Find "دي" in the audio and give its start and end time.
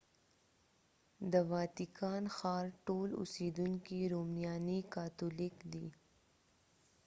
5.73-5.87